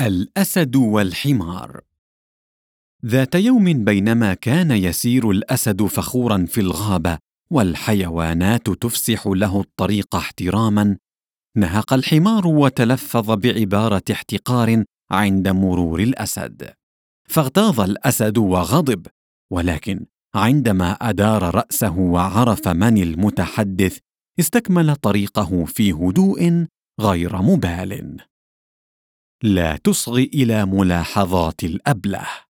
الأسد 0.00 0.76
والحمار. 0.76 1.80
ذات 3.06 3.34
يوم 3.34 3.84
بينما 3.84 4.34
كان 4.34 4.70
يسير 4.70 5.30
الأسد 5.30 5.82
فخورا 5.82 6.46
في 6.48 6.60
الغابة 6.60 7.18
والحيوانات 7.50 8.70
تفسح 8.70 9.26
له 9.26 9.60
الطريق 9.60 10.16
احتراما 10.16 10.96
نهق 11.56 11.92
الحمار 11.92 12.46
وتلفظ 12.46 13.30
بعبارة 13.30 14.02
احتقار 14.12 14.84
عند 15.10 15.48
مرور 15.48 16.00
الأسد. 16.00 16.70
فاغتاظ 17.28 17.80
الأسد 17.80 18.38
وغضب 18.38 19.06
ولكن 19.52 20.06
عندما 20.34 20.92
أدار 20.92 21.54
رأسه 21.54 21.98
وعرف 21.98 22.68
من 22.68 23.02
المتحدث 23.02 23.98
استكمل 24.40 24.96
طريقه 24.96 25.64
في 25.64 25.92
هدوء 25.92 26.66
غير 27.00 27.42
مبال. 27.42 28.20
لا 29.46 29.76
تصغي 29.76 30.30
إلى 30.34 30.66
ملاحظات 30.66 31.64
الأبلة. 31.64 32.45